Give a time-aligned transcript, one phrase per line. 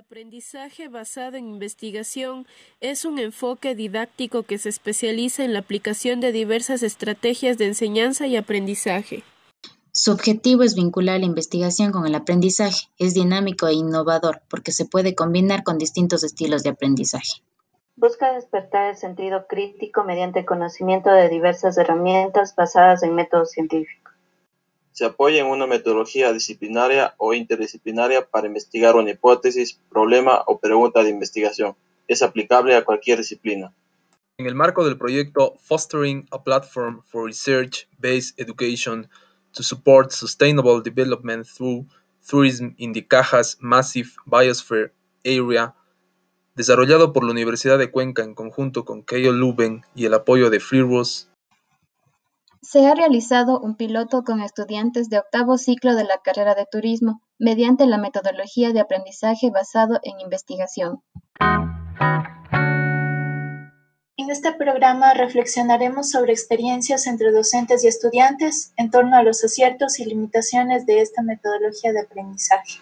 [0.00, 2.46] aprendizaje basado en investigación
[2.80, 8.26] es un enfoque didáctico que se especializa en la aplicación de diversas estrategias de enseñanza
[8.26, 9.24] y aprendizaje.
[9.92, 12.88] Su objetivo es vincular la investigación con el aprendizaje.
[12.98, 17.42] Es dinámico e innovador porque se puede combinar con distintos estilos de aprendizaje.
[17.96, 24.09] Busca despertar el sentido crítico mediante conocimiento de diversas herramientas basadas en métodos científicos.
[25.00, 31.02] Se apoya en una metodología disciplinaria o interdisciplinaria para investigar una hipótesis, problema o pregunta
[31.02, 31.74] de investigación.
[32.06, 33.72] Es aplicable a cualquier disciplina.
[34.36, 39.08] En el marco del proyecto Fostering a Platform for Research-Based Education
[39.52, 41.86] to Support Sustainable Development Through
[42.28, 44.92] Tourism in the Cajas Massive Biosphere
[45.24, 45.74] Area,
[46.56, 50.60] desarrollado por la Universidad de Cuenca en conjunto con Keio Leuven y el apoyo de
[50.60, 51.29] FreeROS,
[52.62, 57.22] se ha realizado un piloto con estudiantes de octavo ciclo de la carrera de turismo
[57.38, 61.02] mediante la metodología de aprendizaje basado en investigación.
[64.18, 69.98] En este programa reflexionaremos sobre experiencias entre docentes y estudiantes en torno a los aciertos
[69.98, 72.78] y limitaciones de esta metodología de aprendizaje.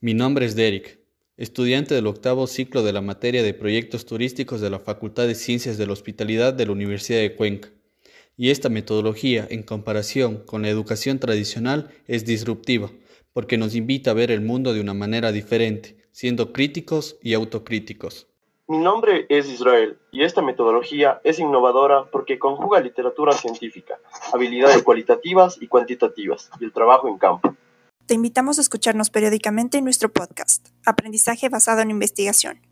[0.00, 1.00] Mi nombre es Derek,
[1.38, 5.78] estudiante del octavo ciclo de la materia de proyectos turísticos de la Facultad de Ciencias
[5.78, 7.70] de la Hospitalidad de la Universidad de Cuenca
[8.38, 12.88] y esta metodología, en comparación con la educación tradicional, es disruptiva,
[13.32, 18.28] porque nos invita a ver el mundo de una manera diferente, siendo críticos y autocríticos.
[18.68, 23.98] Mi nombre es Israel y esta metodología es innovadora porque conjuga literatura científica,
[24.32, 27.56] habilidades cualitativas y cuantitativas y el trabajo en campo.
[28.06, 32.67] Te invitamos a escucharnos periódicamente en nuestro podcast, Aprendizaje basado en investigación